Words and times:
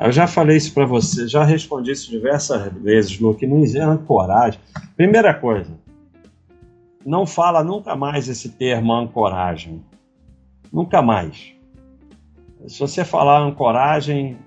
Eu 0.00 0.10
já 0.10 0.26
falei 0.26 0.56
isso 0.56 0.72
para 0.72 0.86
você, 0.86 1.28
já 1.28 1.44
respondi 1.44 1.92
isso 1.92 2.10
diversas 2.10 2.72
vezes, 2.72 3.20
Luke, 3.20 3.46
não 3.46 3.62
existe 3.62 3.98
coragem. 4.06 4.58
Primeira 4.96 5.34
coisa, 5.34 5.70
não 7.04 7.26
fala 7.26 7.62
nunca 7.62 7.94
mais 7.94 8.26
esse 8.26 8.48
termo 8.48 8.94
ancoragem. 8.94 9.84
Nunca 10.72 11.02
mais. 11.02 11.52
Se 12.66 12.80
você 12.80 13.04
falar 13.04 13.40
ancoragem, 13.40 14.38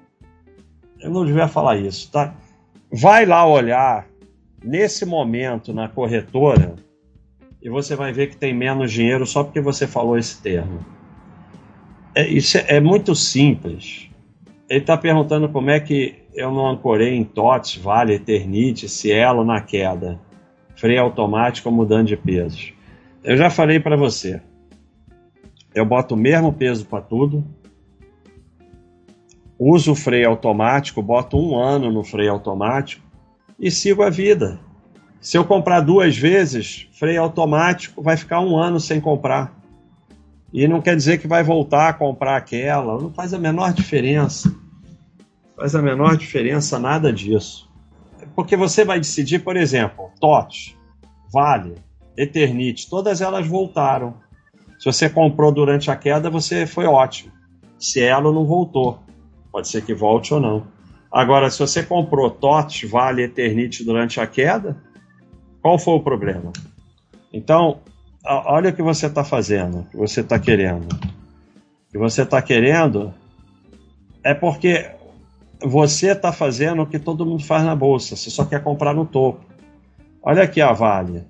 eu 0.99 1.11
não 1.11 1.23
devia 1.23 1.47
falar 1.47 1.77
isso, 1.77 2.11
tá? 2.11 2.33
Vai 2.91 3.25
lá 3.25 3.45
olhar 3.45 4.07
nesse 4.63 5.05
momento 5.05 5.71
na 5.71 5.87
corretora 5.87 6.75
e 7.61 7.69
você 7.69 7.95
vai 7.95 8.11
ver 8.11 8.27
que 8.27 8.37
tem 8.37 8.55
menos 8.55 8.91
dinheiro 8.91 9.25
só 9.25 9.43
porque 9.43 9.61
você 9.61 9.85
falou 9.85 10.17
esse 10.17 10.41
termo. 10.41 10.83
É, 12.15 12.27
isso 12.27 12.57
é, 12.57 12.65
é 12.69 12.79
muito 12.79 13.15
simples. 13.15 14.09
Ele 14.69 14.79
está 14.79 14.97
perguntando 14.97 15.49
como 15.49 15.69
é 15.69 15.79
que 15.79 16.23
eu 16.33 16.51
não 16.51 16.67
ancorei 16.69 17.15
em 17.15 17.23
TOTS, 17.23 17.77
Vale, 17.77 18.15
Eternite, 18.15 18.87
Cielo 18.87 19.43
na 19.43 19.61
queda, 19.61 20.19
freio 20.75 21.01
automático 21.01 21.69
mudando 21.71 22.07
de 22.07 22.17
pesos. 22.17 22.73
Eu 23.23 23.37
já 23.37 23.49
falei 23.49 23.79
para 23.79 23.95
você. 23.95 24.41
Eu 25.75 25.85
boto 25.85 26.15
o 26.15 26.17
mesmo 26.17 26.53
peso 26.53 26.85
para 26.85 27.01
tudo, 27.01 27.43
uso 29.57 29.93
o 29.93 29.95
freio 29.95 30.29
automático, 30.29 31.01
boto 31.01 31.37
um 31.37 31.57
ano 31.57 31.91
no 31.91 32.03
freio 32.03 32.31
automático 32.31 33.03
e 33.59 33.71
sigo 33.71 34.03
a 34.03 34.09
vida. 34.09 34.59
Se 35.19 35.37
eu 35.37 35.45
comprar 35.45 35.79
duas 35.79 36.17
vezes, 36.17 36.87
freio 36.91 37.21
automático 37.21 38.01
vai 38.01 38.17
ficar 38.17 38.41
um 38.41 38.57
ano 38.57 38.79
sem 38.79 38.99
comprar. 38.99 39.57
E 40.53 40.67
não 40.67 40.81
quer 40.81 40.95
dizer 40.95 41.17
que 41.17 41.27
vai 41.27 41.43
voltar 41.43 41.89
a 41.89 41.93
comprar 41.93 42.37
aquela, 42.37 43.01
não 43.01 43.11
faz 43.11 43.33
a 43.33 43.39
menor 43.39 43.73
diferença. 43.73 44.53
Faz 45.55 45.73
a 45.73 45.81
menor 45.81 46.15
diferença 46.15 46.77
nada 46.77 47.11
disso. 47.11 47.67
Porque 48.35 48.55
você 48.55 48.85
vai 48.85 48.99
decidir, 48.99 49.39
por 49.39 49.57
exemplo, 49.57 50.11
TOT, 50.19 50.77
Vale, 51.33 51.75
Eternite, 52.15 52.87
todas 52.87 53.19
elas 53.19 53.47
voltaram. 53.47 54.15
Se 54.77 54.85
você 54.85 55.09
comprou 55.09 55.51
durante 55.51 55.89
a 55.89 55.95
queda, 55.95 56.29
você 56.29 56.67
foi 56.67 56.85
ótimo. 56.85 57.31
Cielo 57.79 58.31
não 58.31 58.45
voltou. 58.45 58.99
Pode 59.51 59.67
ser 59.67 59.83
que 59.83 59.93
volte 59.93 60.33
ou 60.33 60.39
não. 60.39 60.67
Agora, 61.11 61.49
se 61.49 61.59
você 61.59 61.81
comprou 61.81 62.29
TOTS, 62.29 62.89
Vale, 62.89 63.23
Eternite 63.23 63.83
durante 63.83 64.19
a 64.19 64.27
queda, 64.27 64.77
qual 65.61 65.79
foi 65.79 65.95
o 65.95 65.99
problema? 65.99 66.51
Então, 67.31 67.79
olha 68.25 68.69
o 68.69 68.73
que 68.73 68.81
você 68.81 69.07
está 69.07 69.23
fazendo, 69.23 69.79
o 69.79 69.83
que 69.85 69.97
você 69.97 70.21
está 70.21 70.39
querendo. 70.39 70.93
O 70.93 71.91
que 71.91 71.97
você 71.97 72.23
está 72.23 72.41
querendo 72.41 73.13
é 74.23 74.33
porque 74.33 74.91
você 75.61 76.11
está 76.11 76.31
fazendo 76.31 76.81
o 76.81 76.87
que 76.87 76.99
todo 76.99 77.25
mundo 77.25 77.43
faz 77.43 77.63
na 77.63 77.75
bolsa, 77.75 78.15
você 78.15 78.29
só 78.29 78.45
quer 78.45 78.63
comprar 78.63 78.93
no 78.93 79.05
topo. 79.05 79.45
Olha 80.21 80.43
aqui 80.43 80.61
a 80.61 80.71
Vale. 80.71 81.25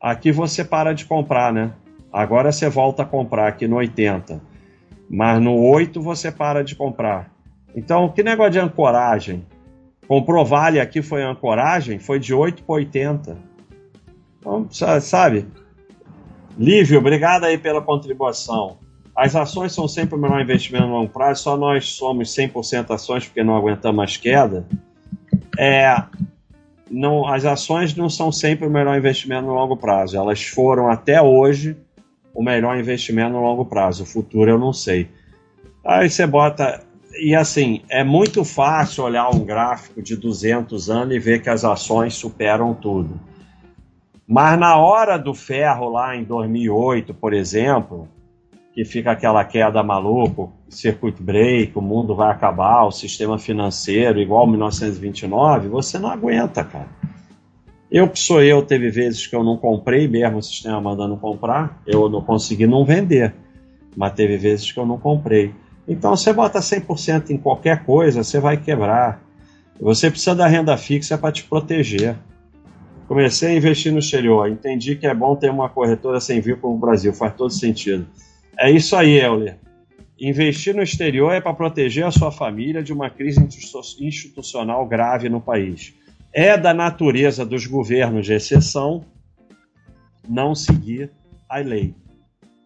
Aqui 0.00 0.32
você 0.32 0.64
para 0.64 0.94
de 0.94 1.04
comprar, 1.04 1.52
né? 1.52 1.72
Agora 2.12 2.52
você 2.52 2.68
volta 2.68 3.02
a 3.02 3.06
comprar 3.06 3.48
aqui 3.48 3.66
no 3.66 3.76
80. 3.76 4.40
Mas 5.10 5.40
no 5.42 5.56
8 5.56 6.00
você 6.00 6.30
para 6.30 6.64
de 6.64 6.74
comprar. 6.74 7.30
Então, 7.74 8.08
que 8.08 8.22
negócio 8.22 8.52
de 8.52 8.58
ancoragem? 8.58 9.44
Comprou 10.06 10.44
Vale 10.44 10.80
aqui 10.80 11.02
foi 11.02 11.22
ancoragem, 11.22 11.98
foi 11.98 12.18
de 12.18 12.32
8 12.32 12.62
para 12.62 12.74
80. 12.76 13.36
Então, 14.38 14.68
sabe? 15.00 15.46
Lívio, 16.58 16.98
obrigado 16.98 17.44
aí 17.44 17.58
pela 17.58 17.82
contribuição. 17.82 18.78
As 19.16 19.36
ações 19.36 19.72
são 19.72 19.86
sempre 19.86 20.16
o 20.16 20.18
melhor 20.18 20.40
investimento 20.40 20.86
no 20.86 20.94
longo 20.94 21.12
prazo, 21.12 21.42
só 21.42 21.56
nós 21.56 21.92
somos 21.92 22.34
100% 22.34 22.90
ações 22.92 23.26
porque 23.26 23.44
não 23.44 23.56
aguentamos 23.56 23.96
mais 23.96 24.16
queda. 24.16 24.66
É, 25.58 26.02
não, 26.90 27.26
as 27.26 27.44
ações 27.44 27.94
não 27.94 28.08
são 28.08 28.32
sempre 28.32 28.66
o 28.66 28.70
melhor 28.70 28.96
investimento 28.96 29.46
no 29.46 29.54
longo 29.54 29.76
prazo. 29.76 30.16
Elas 30.16 30.42
foram 30.42 30.88
até 30.88 31.22
hoje 31.22 31.76
o 32.34 32.42
melhor 32.42 32.76
investimento 32.76 33.32
no 33.32 33.40
longo 33.40 33.64
prazo. 33.64 34.02
O 34.02 34.06
futuro 34.06 34.50
eu 34.50 34.58
não 34.58 34.72
sei. 34.72 35.08
Aí 35.84 36.10
você 36.10 36.26
bota 36.26 36.82
e 37.20 37.34
assim, 37.34 37.82
é 37.88 38.02
muito 38.02 38.44
fácil 38.44 39.04
olhar 39.04 39.30
um 39.30 39.44
gráfico 39.44 40.02
de 40.02 40.16
200 40.16 40.90
anos 40.90 41.14
e 41.14 41.18
ver 41.18 41.42
que 41.42 41.48
as 41.48 41.64
ações 41.64 42.14
superam 42.14 42.74
tudo. 42.74 43.20
Mas 44.26 44.58
na 44.58 44.76
hora 44.76 45.18
do 45.18 45.34
ferro, 45.34 45.90
lá 45.90 46.16
em 46.16 46.24
2008, 46.24 47.12
por 47.12 47.34
exemplo, 47.34 48.08
que 48.74 48.84
fica 48.84 49.12
aquela 49.12 49.44
queda 49.44 49.82
maluca, 49.82 50.48
circuit 50.68 51.22
break, 51.22 51.78
o 51.78 51.82
mundo 51.82 52.14
vai 52.14 52.30
acabar, 52.30 52.84
o 52.84 52.90
sistema 52.90 53.38
financeiro, 53.38 54.18
igual 54.18 54.46
1929, 54.46 55.68
você 55.68 55.98
não 55.98 56.10
aguenta, 56.10 56.64
cara. 56.64 56.88
Eu 57.90 58.08
que 58.08 58.18
sou 58.18 58.42
eu, 58.42 58.62
teve 58.62 58.90
vezes 58.90 59.26
que 59.26 59.36
eu 59.36 59.44
não 59.44 59.56
comprei 59.56 60.08
mesmo 60.08 60.38
o 60.38 60.42
sistema 60.42 60.80
mandando 60.80 61.16
comprar, 61.16 61.80
eu 61.86 62.08
não 62.08 62.20
consegui 62.20 62.66
não 62.66 62.84
vender, 62.84 63.32
mas 63.96 64.14
teve 64.14 64.36
vezes 64.36 64.72
que 64.72 64.80
eu 64.80 64.86
não 64.86 64.98
comprei. 64.98 65.54
Então 65.86 66.16
você 66.16 66.32
bota 66.32 66.58
100% 66.58 67.30
em 67.30 67.36
qualquer 67.36 67.84
coisa, 67.84 68.24
você 68.24 68.40
vai 68.40 68.56
quebrar. 68.56 69.22
Você 69.80 70.10
precisa 70.10 70.34
da 70.34 70.46
renda 70.46 70.76
fixa 70.76 71.16
para 71.16 71.30
te 71.30 71.44
proteger. 71.44 72.16
Comecei 73.06 73.50
a 73.50 73.56
investir 73.56 73.92
no 73.92 73.98
exterior, 73.98 74.48
entendi 74.48 74.96
que 74.96 75.06
é 75.06 75.14
bom 75.14 75.36
ter 75.36 75.50
uma 75.50 75.68
corretora 75.68 76.20
sem 76.20 76.40
vir 76.40 76.58
como 76.58 76.76
o 76.76 76.78
Brasil, 76.78 77.12
faz 77.12 77.34
todo 77.34 77.50
sentido. 77.50 78.06
É 78.58 78.70
isso 78.70 78.96
aí, 78.96 79.18
Euler. 79.20 79.58
Investir 80.18 80.74
no 80.74 80.82
exterior 80.82 81.32
é 81.32 81.40
para 81.40 81.52
proteger 81.52 82.04
a 82.04 82.10
sua 82.10 82.30
família 82.30 82.82
de 82.82 82.92
uma 82.92 83.10
crise 83.10 83.40
institucional 84.00 84.86
grave 84.86 85.28
no 85.28 85.40
país. 85.40 85.92
É 86.32 86.56
da 86.56 86.72
natureza 86.72 87.44
dos 87.44 87.66
governos 87.66 88.24
de 88.24 88.32
exceção 88.32 89.04
não 90.28 90.54
seguir 90.54 91.10
a 91.48 91.58
lei. 91.58 91.94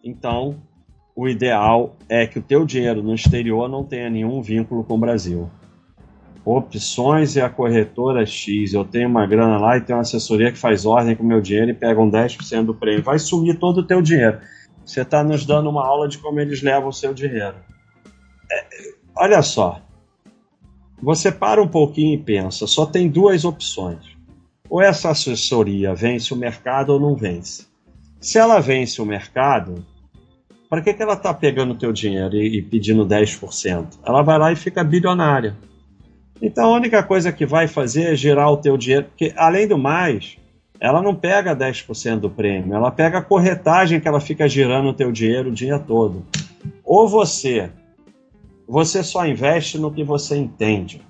Então, 0.03 0.61
o 1.15 1.27
ideal 1.27 1.97
é 2.07 2.25
que 2.25 2.39
o 2.39 2.41
teu 2.41 2.65
dinheiro 2.65 3.03
no 3.03 3.13
exterior 3.13 3.67
não 3.67 3.83
tenha 3.83 4.09
nenhum 4.09 4.41
vínculo 4.41 4.83
com 4.83 4.95
o 4.95 4.99
Brasil. 4.99 5.49
Opções 6.45 7.35
e 7.35 7.41
a 7.41 7.49
corretora 7.49 8.25
X. 8.25 8.73
Eu 8.73 8.85
tenho 8.85 9.09
uma 9.09 9.25
grana 9.25 9.57
lá 9.57 9.77
e 9.77 9.81
tenho 9.81 9.97
uma 9.97 10.03
assessoria 10.03 10.51
que 10.51 10.57
faz 10.57 10.85
ordem 10.85 11.15
com 11.15 11.23
o 11.23 11.27
meu 11.27 11.41
dinheiro 11.41 11.71
e 11.71 11.73
pegam 11.73 12.09
10% 12.09 12.65
do 12.65 12.73
prêmio. 12.73 13.03
Vai 13.03 13.19
sumir 13.19 13.59
todo 13.59 13.79
o 13.79 13.83
teu 13.85 14.01
dinheiro. 14.01 14.39
Você 14.85 15.01
está 15.01 15.23
nos 15.23 15.45
dando 15.45 15.69
uma 15.69 15.85
aula 15.85 16.07
de 16.07 16.17
como 16.17 16.39
eles 16.39 16.63
levam 16.63 16.89
o 16.89 16.93
seu 16.93 17.13
dinheiro. 17.13 17.55
É, 18.51 18.65
olha 19.15 19.41
só. 19.41 19.81
Você 21.01 21.31
para 21.31 21.61
um 21.61 21.67
pouquinho 21.67 22.15
e 22.15 22.17
pensa. 22.17 22.65
Só 22.65 22.85
tem 22.85 23.07
duas 23.07 23.45
opções. 23.45 24.17
Ou 24.69 24.81
essa 24.81 25.09
assessoria 25.09 25.93
vence 25.93 26.33
o 26.33 26.37
mercado 26.37 26.91
ou 26.91 26.99
não 26.99 27.15
vence. 27.15 27.67
Se 28.19 28.37
ela 28.37 28.59
vence 28.59 29.01
o 29.01 29.05
mercado, 29.05 29.85
para 30.69 30.81
que, 30.81 30.93
que 30.93 31.01
ela 31.01 31.13
está 31.13 31.33
pegando 31.33 31.73
o 31.73 31.77
teu 31.77 31.91
dinheiro 31.91 32.35
e, 32.35 32.57
e 32.57 32.61
pedindo 32.61 33.05
10%? 33.05 33.99
Ela 34.05 34.21
vai 34.21 34.37
lá 34.37 34.51
e 34.51 34.55
fica 34.55 34.83
bilionária. 34.83 35.55
Então 36.41 36.73
a 36.73 36.77
única 36.77 37.03
coisa 37.03 37.31
que 37.31 37.45
vai 37.45 37.67
fazer 37.67 38.13
é 38.13 38.15
girar 38.15 38.49
o 38.51 38.57
teu 38.57 38.77
dinheiro, 38.77 39.05
porque 39.05 39.33
além 39.35 39.67
do 39.67 39.77
mais, 39.77 40.37
ela 40.79 41.01
não 41.01 41.13
pega 41.13 41.55
10% 41.55 42.19
do 42.19 42.29
prêmio, 42.29 42.73
ela 42.73 42.89
pega 42.89 43.17
a 43.17 43.21
corretagem 43.21 43.99
que 43.99 44.07
ela 44.07 44.21
fica 44.21 44.47
girando 44.47 44.89
o 44.89 44.93
teu 44.93 45.11
dinheiro 45.11 45.49
o 45.49 45.53
dia 45.53 45.77
todo. 45.77 46.25
Ou 46.83 47.07
você, 47.07 47.69
você 48.67 49.03
só 49.03 49.25
investe 49.27 49.77
no 49.77 49.91
que 49.91 50.03
você 50.03 50.37
entende. 50.37 51.01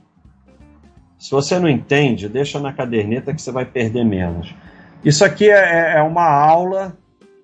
Se 1.20 1.32
você 1.32 1.60
não 1.60 1.70
entende, 1.70 2.30
deixa 2.30 2.60
na 2.60 2.74
caderneta 2.74 3.34
que 3.34 3.42
você 3.42 3.52
vai 3.52 3.66
perder 3.66 4.06
menos. 4.06 4.54
Isso 5.04 5.24
aqui 5.24 5.50
é, 5.50 5.94
é, 5.94 5.98
é 5.98 6.02
uma 6.02 6.26
aula 6.26 6.98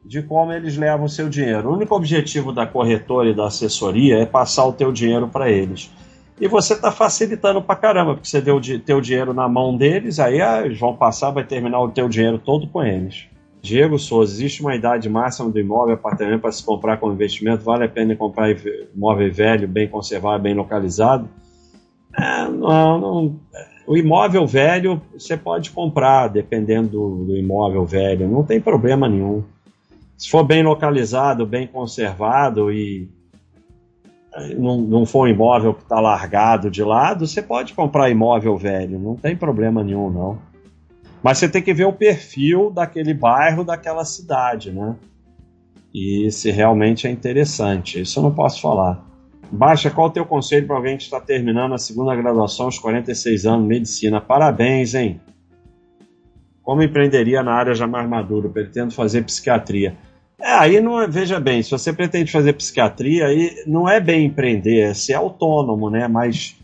de 0.04 0.22
como 0.22 0.52
eles 0.54 0.78
levam 0.78 1.06
o 1.06 1.10
seu 1.10 1.28
dinheiro. 1.28 1.70
O 1.70 1.74
único 1.74 1.96
objetivo 1.96 2.52
da 2.52 2.66
corretora 2.66 3.30
e 3.30 3.34
da 3.34 3.48
assessoria 3.48 4.20
é 4.20 4.26
passar 4.26 4.66
o 4.66 4.74
teu 4.74 4.92
dinheiro 4.92 5.28
para 5.28 5.50
eles. 5.50 5.92
E 6.40 6.48
você 6.48 6.74
está 6.74 6.92
facilitando 6.92 7.62
para 7.62 7.76
caramba, 7.76 8.14
porque 8.14 8.28
você 8.28 8.42
deu 8.42 8.58
o 8.58 8.80
teu 8.80 9.00
dinheiro 9.00 9.34
na 9.34 9.48
mão 9.48 9.76
deles, 9.76 10.20
aí 10.20 10.42
ah, 10.42 10.66
eles 10.66 10.80
vão 10.80 10.96
passar, 10.96 11.32
vai 11.32 11.46
terminar 11.46 11.80
o 11.80 11.90
teu 11.90 12.10
dinheiro 12.10 12.38
todo 12.38 12.68
com 12.68 12.84
eles. 12.84 13.28
Diego 13.62 13.98
Souza, 13.98 14.34
existe 14.34 14.62
uma 14.62 14.76
idade 14.76 15.10
máxima 15.10 15.50
do 15.50 15.60
imóvel, 15.60 15.96
apartamento 15.96 16.42
para 16.42 16.52
se 16.52 16.64
comprar 16.64 16.98
como 16.98 17.14
investimento? 17.14 17.64
Vale 17.64 17.86
a 17.86 17.90
pena 17.90 18.16
comprar 18.16 18.56
imóvel 18.94 19.34
velho, 19.34 19.68
bem 19.68 19.88
conservado, 19.88 20.44
bem 20.44 20.54
localizado? 20.54 21.28
É, 22.18 22.48
não, 22.48 23.00
não, 23.00 23.40
o 23.88 23.98
imóvel 23.98 24.46
velho 24.46 25.02
você 25.18 25.36
pode 25.36 25.72
comprar, 25.72 26.28
dependendo 26.28 26.90
do, 26.90 27.26
do 27.26 27.38
imóvel 27.38 27.86
velho, 27.86 28.28
não 28.28 28.44
tem 28.44 28.60
problema 28.60 29.08
nenhum 29.08 29.44
se 30.18 30.30
for 30.30 30.44
bem 30.44 30.64
localizado, 30.64 31.46
bem 31.46 31.68
conservado 31.68 32.72
e 32.72 33.10
não, 34.58 35.06
for 35.06 35.28
um 35.28 35.28
imóvel 35.28 35.74
que 35.74 35.84
está 35.84 36.00
largado 36.00 36.70
de 36.70 36.84
lado, 36.84 37.26
você 37.26 37.42
pode 37.42 37.74
comprar 37.74 38.10
imóvel 38.10 38.58
velho, 38.58 39.00
não 39.00 39.16
tem 39.16 39.36
problema 39.36 39.84
nenhum, 39.84 40.10
não. 40.10 40.38
Mas 41.24 41.38
você 41.38 41.50
tem 41.50 41.62
que 41.62 41.74
ver 41.74 41.86
o 41.86 41.94
perfil 41.94 42.70
daquele 42.70 43.14
bairro, 43.14 43.64
daquela 43.64 44.04
cidade, 44.06 44.72
né? 44.72 44.96
E 45.94 46.30
se 46.30 46.52
realmente 46.52 47.08
é 47.08 47.10
interessante. 47.10 48.02
Isso 48.02 48.20
eu 48.20 48.24
não 48.24 48.32
posso 48.34 48.62
falar. 48.62 49.04
Baixa, 49.52 49.90
qual 49.90 50.08
o 50.08 50.12
teu 50.12 50.26
conselho 50.26 50.68
para 50.68 50.76
alguém 50.76 50.98
que 50.98 51.04
está 51.04 51.20
terminando 51.20 51.74
a 51.74 51.78
segunda 51.78 52.16
graduação 52.16 52.66
aos 52.66 52.78
46 52.78 53.46
anos, 53.46 53.66
medicina? 53.66 54.20
Parabéns, 54.20 54.94
hein? 54.94 55.22
Como 56.62 56.84
empreenderia 56.84 57.42
na 57.42 57.54
área 57.54 57.74
já 57.74 57.88
mais 57.88 58.10
madura? 58.10 58.50
Pretendo 58.50 58.94
fazer 58.94 59.24
psiquiatria. 59.24 59.96
É, 60.40 60.52
aí 60.52 60.82
não 60.82 61.02
é, 61.02 61.08
veja 61.08 61.40
bem, 61.40 61.64
se 61.64 61.72
você 61.72 61.94
pretende 61.94 62.32
fazer 62.32 62.54
psiquiatria, 62.54 63.28
aí 63.28 63.64
não 63.66 63.88
é 63.88 64.00
bem 64.00 64.26
empreender, 64.26 64.80
é 64.80 64.94
ser 64.94 65.14
autônomo, 65.14 65.90
né? 65.90 66.08
Mas 66.08 66.58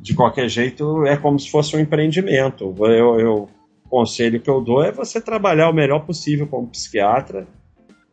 de 0.00 0.14
qualquer 0.14 0.48
jeito 0.48 1.06
é 1.06 1.16
como 1.16 1.38
se 1.38 1.50
fosse 1.50 1.76
um 1.76 1.80
empreendimento. 1.80 2.74
Eu, 2.80 3.20
eu 3.20 3.48
o 3.84 3.88
conselho 3.88 4.40
que 4.40 4.48
eu 4.48 4.60
dou 4.60 4.82
é 4.82 4.90
você 4.90 5.20
trabalhar 5.20 5.68
o 5.68 5.72
melhor 5.72 6.00
possível 6.00 6.46
como 6.46 6.66
psiquiatra, 6.66 7.46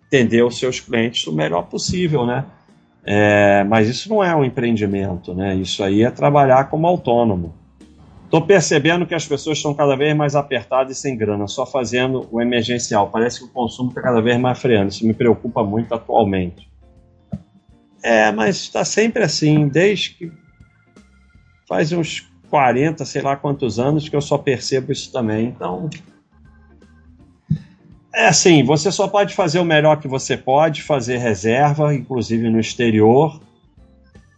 atender 0.06 0.44
os 0.44 0.60
seus 0.60 0.80
clientes 0.80 1.26
o 1.26 1.32
melhor 1.32 1.64
possível, 1.64 2.26
né? 2.26 2.46
É, 3.06 3.64
mas 3.64 3.88
isso 3.88 4.10
não 4.10 4.24
é 4.24 4.36
um 4.36 4.44
empreendimento, 4.44 5.34
né? 5.34 5.56
Isso 5.56 5.82
aí 5.82 6.04
é 6.04 6.12
trabalhar 6.12 6.70
como 6.70 6.86
autônomo. 6.86 7.56
Estou 8.30 8.44
percebendo 8.44 9.08
que 9.08 9.16
as 9.16 9.26
pessoas 9.26 9.58
estão 9.58 9.74
cada 9.74 9.96
vez 9.96 10.16
mais 10.16 10.36
apertadas 10.36 10.96
e 10.96 11.02
sem 11.02 11.18
grana, 11.18 11.48
só 11.48 11.66
fazendo 11.66 12.30
o 12.31 12.40
emergencial. 12.40 13.10
Parece 13.10 13.40
que 13.40 13.46
o 13.46 13.50
consumo 13.50 13.90
está 13.90 14.04
cada 14.04 14.22
vez 14.22 14.40
mais 14.40 14.60
freando. 14.60 14.90
Isso 14.90 15.04
me 15.04 15.16
preocupa 15.16 15.64
muito 15.64 15.96
atualmente. 15.96 16.70
É, 18.04 18.31
mas 18.31 18.58
está 18.58 18.86
sempre 18.86 19.24
assim, 19.24 19.68
desde 19.68 20.12
que 20.12 20.31
faz 21.68 21.92
uns 21.92 22.31
40, 22.52 23.04
sei 23.04 23.24
lá 23.24 23.36
quantos 23.36 23.80
anos 23.80 24.08
que 24.08 24.16
eu 24.16 24.22
só 24.22 24.38
percebo 24.38 24.92
isso 24.92 25.12
também. 25.12 25.48
Então, 25.48 25.90
é 28.14 28.28
assim, 28.28 28.64
você 28.64 28.92
só 28.92 29.08
pode 29.08 29.34
fazer 29.34 29.58
o 29.58 29.66
melhor 29.66 30.00
que 30.00 30.08
você 30.08 30.38
pode, 30.38 30.84
fazer 30.84 31.18
reserva, 31.18 31.96
inclusive 31.96 32.48
no 32.48 32.60
exterior, 32.60 33.42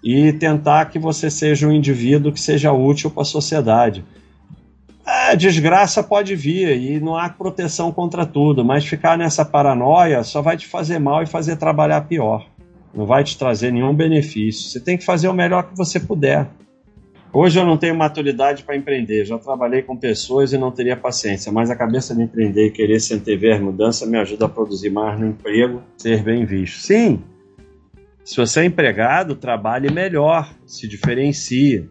e 0.04 0.34
tentar 0.34 0.86
que 0.86 0.98
você 0.98 1.30
seja 1.30 1.68
um 1.68 1.72
indivíduo 1.72 2.32
que 2.32 2.40
seja 2.40 2.72
útil 2.72 3.12
para 3.12 3.22
a 3.22 3.26
sociedade. 3.26 4.04
A 5.06 5.36
desgraça 5.36 6.04
pode 6.04 6.36
vir 6.36 6.78
e 6.78 7.00
não 7.00 7.18
há 7.18 7.30
proteção 7.30 7.92
contra 7.92 8.26
tudo, 8.26 8.64
mas 8.64 8.86
ficar 8.86 9.18
nessa 9.18 9.44
paranoia 9.44 10.24
só 10.24 10.42
vai 10.42 10.58
te 10.58 10.68
fazer 10.68 11.00
mal 11.00 11.24
e 11.24 11.28
fazer 11.28 11.56
trabalhar 11.56 12.02
pior. 12.02 12.48
Não 12.94 13.06
vai 13.06 13.24
te 13.24 13.38
trazer 13.38 13.72
nenhum 13.72 13.94
benefício. 13.94 14.70
Você 14.70 14.80
tem 14.80 14.98
que 14.98 15.06
fazer 15.06 15.28
o 15.28 15.34
melhor 15.34 15.64
que 15.64 15.78
você 15.78 16.00
puder. 16.00 16.48
Hoje 17.34 17.58
eu 17.58 17.66
não 17.66 17.78
tenho 17.78 17.96
maturidade 17.96 18.62
para 18.64 18.76
empreender, 18.76 19.24
já 19.24 19.38
trabalhei 19.38 19.82
com 19.82 19.96
pessoas 19.96 20.52
e 20.52 20.58
não 20.58 20.70
teria 20.70 20.98
paciência, 20.98 21.50
mas 21.50 21.70
a 21.70 21.76
cabeça 21.78 22.14
de 22.14 22.22
empreender 22.22 22.68
e 22.68 22.72
querer 22.72 23.00
se 23.00 23.14
antever 23.14 23.62
mudança 23.62 24.06
me 24.06 24.18
ajuda 24.18 24.48
a 24.48 24.50
produzir 24.50 24.90
mais 24.90 25.18
no 25.18 25.28
emprego, 25.28 25.82
ser 25.98 26.22
bem 26.24 26.44
visto. 26.44 26.82
Sim, 26.82 27.24
se 28.24 28.38
você 28.38 28.62
é 28.62 28.66
empregado, 28.66 29.36
trabalhe 29.36 29.92
melhor, 29.92 30.50
se 30.66 30.88
diferencie, 30.88 31.90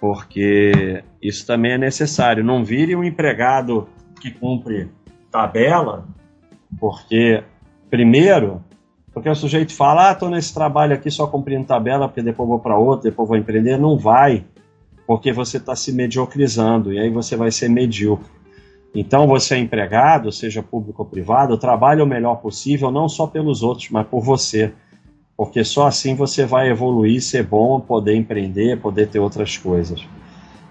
porque 0.00 1.02
isso 1.22 1.46
também 1.46 1.72
é 1.72 1.78
necessário. 1.78 2.42
Não 2.42 2.64
vire 2.64 2.96
um 2.96 3.04
empregado 3.04 3.88
que 4.20 4.30
cumpre 4.30 4.88
tabela, 5.30 6.06
porque, 6.78 7.42
primeiro, 7.90 8.62
porque 9.12 9.28
o 9.28 9.34
sujeito 9.34 9.72
fala, 9.72 10.10
ah, 10.10 10.12
estou 10.12 10.28
nesse 10.28 10.52
trabalho 10.52 10.94
aqui 10.94 11.10
só 11.10 11.26
cumprindo 11.26 11.64
tabela, 11.64 12.08
porque 12.08 12.22
depois 12.22 12.48
vou 12.48 12.58
para 12.58 12.76
outro, 12.76 13.08
depois 13.08 13.28
vou 13.28 13.38
empreender. 13.38 13.76
Não 13.76 13.96
vai, 13.96 14.44
porque 15.06 15.32
você 15.32 15.58
está 15.58 15.76
se 15.76 15.92
mediocrizando, 15.92 16.92
e 16.92 16.98
aí 16.98 17.10
você 17.10 17.36
vai 17.36 17.50
ser 17.50 17.68
medíocre. 17.68 18.28
Então, 18.94 19.26
você 19.26 19.56
é 19.56 19.58
empregado, 19.58 20.30
seja 20.32 20.62
público 20.62 21.02
ou 21.02 21.08
privado, 21.08 21.58
trabalhe 21.58 22.00
o 22.00 22.06
melhor 22.06 22.36
possível, 22.36 22.90
não 22.90 23.08
só 23.08 23.26
pelos 23.26 23.62
outros, 23.62 23.90
mas 23.90 24.06
por 24.06 24.22
você 24.22 24.72
porque 25.36 25.64
só 25.64 25.86
assim 25.86 26.14
você 26.14 26.44
vai 26.44 26.70
evoluir, 26.70 27.20
ser 27.20 27.42
bom, 27.42 27.80
poder 27.80 28.14
empreender, 28.14 28.80
poder 28.80 29.08
ter 29.08 29.18
outras 29.18 29.56
coisas. 29.56 30.06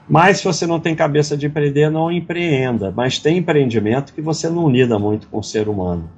Mas 0.07 0.39
se 0.39 0.43
você 0.43 0.67
não 0.67 0.79
tem 0.79 0.95
cabeça 0.95 1.37
de 1.37 1.47
empreender, 1.47 1.89
não 1.89 2.11
empreenda. 2.11 2.91
Mas 2.91 3.19
tem 3.19 3.37
empreendimento 3.37 4.13
que 4.13 4.21
você 4.21 4.49
não 4.49 4.69
lida 4.69 4.99
muito 4.99 5.27
com 5.27 5.39
o 5.39 5.43
ser 5.43 5.67
humano. 5.67 6.09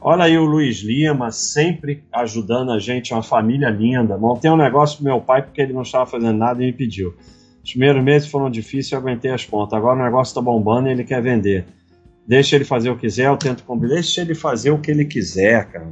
Olha 0.00 0.24
aí 0.24 0.36
o 0.36 0.44
Luiz 0.44 0.82
Lima, 0.82 1.30
sempre 1.30 2.04
ajudando 2.12 2.70
a 2.72 2.78
gente, 2.78 3.14
uma 3.14 3.22
família 3.22 3.70
linda. 3.70 4.18
Montei 4.18 4.50
um 4.50 4.56
negócio 4.56 4.98
pro 4.98 5.06
meu 5.06 5.20
pai 5.20 5.42
porque 5.42 5.62
ele 5.62 5.72
não 5.72 5.80
estava 5.80 6.04
fazendo 6.04 6.36
nada 6.36 6.62
e 6.62 6.66
me 6.66 6.72
pediu. 6.74 7.14
Os 7.64 7.70
primeiros 7.70 8.04
meses 8.04 8.28
foram 8.28 8.50
difíceis, 8.50 8.92
eu 8.92 8.98
aguentei 8.98 9.30
as 9.30 9.46
pontas. 9.46 9.72
Agora 9.72 9.98
o 9.98 10.04
negócio 10.04 10.30
está 10.30 10.42
bombando 10.42 10.88
e 10.88 10.92
ele 10.92 11.04
quer 11.04 11.22
vender. 11.22 11.64
Deixa 12.28 12.54
ele 12.54 12.66
fazer 12.66 12.90
o 12.90 12.94
que 12.96 13.02
quiser, 13.02 13.28
eu 13.28 13.36
tento 13.38 13.64
combinar. 13.64 13.94
Deixa 13.94 14.20
ele 14.20 14.34
fazer 14.34 14.70
o 14.70 14.78
que 14.78 14.90
ele 14.90 15.06
quiser, 15.06 15.70
cara. 15.70 15.88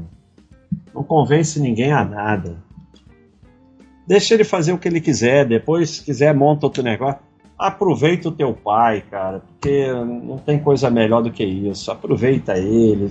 Não 0.95 1.03
convence 1.03 1.61
ninguém 1.61 1.93
a 1.93 2.05
nada. 2.05 2.57
Deixa 4.07 4.35
ele 4.35 4.45
fazer 4.45 4.73
o 4.73 4.79
que 4.79 4.89
ele 4.89 5.01
quiser, 5.01 5.47
depois, 5.47 5.91
se 5.91 6.05
quiser, 6.05 6.35
monta 6.35 6.67
outro 6.67 6.83
negócio. 6.83 7.21
Aproveita 7.59 8.29
o 8.29 8.33
teu 8.33 8.53
pai, 8.53 9.03
cara, 9.09 9.41
porque 9.41 9.93
não 9.93 10.37
tem 10.37 10.59
coisa 10.59 10.91
melhor 10.91 11.23
do 11.23 11.31
que 11.31 11.45
isso. 11.45 11.91
Aproveita 11.91 12.59
ele. 12.59 13.09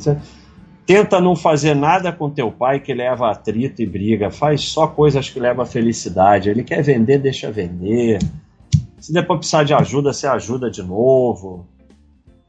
Tenta 0.86 1.22
não 1.22 1.36
fazer 1.36 1.74
nada 1.74 2.12
com 2.12 2.30
teu 2.30 2.52
pai 2.52 2.80
que 2.82 2.94
leva 2.94 3.32
atrito 3.32 3.82
e 3.82 3.86
briga. 3.86 4.30
Faz 4.30 4.62
só 4.62 4.88
coisas 4.88 5.30
que 5.30 5.40
levam 5.40 5.66
felicidade. 5.66 6.50
Ele 6.50 6.64
quer 6.64 6.82
vender, 6.84 7.20
deixa 7.20 7.50
vender. 7.50 8.20
Se 9.00 9.14
depois 9.14 9.40
precisar 9.40 9.64
de 9.64 9.74
ajuda, 9.74 10.12
você 10.12 10.28
ajuda 10.28 10.70
de 10.70 10.84
novo. 10.84 11.66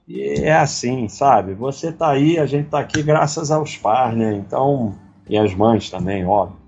E 0.09 0.41
é 0.43 0.53
assim, 0.53 1.09
sabe? 1.09 1.55
Você 1.55 1.93
tá 1.93 2.11
aí, 2.11 2.39
a 2.39 2.45
gente 2.45 2.69
tá 2.69 2.81
aqui 2.81 3.03
graças 3.03 3.51
aos 3.53 3.77
pais, 3.77 4.17
né? 4.17 4.35
Então, 4.35 4.95
e 5.29 5.37
as 5.37 5.55
mães 5.55 5.91
também, 5.91 6.25
óbvio. 6.25 6.62